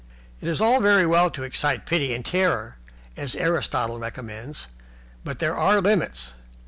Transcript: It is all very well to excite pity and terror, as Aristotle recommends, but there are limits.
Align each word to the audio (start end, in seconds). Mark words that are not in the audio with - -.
It 0.41 0.47
is 0.47 0.59
all 0.61 0.79
very 0.81 1.05
well 1.05 1.29
to 1.29 1.43
excite 1.43 1.85
pity 1.85 2.11
and 2.15 2.25
terror, 2.25 2.77
as 3.15 3.35
Aristotle 3.35 3.99
recommends, 3.99 4.65
but 5.23 5.37
there 5.37 5.55
are 5.55 5.79
limits. 5.79 6.33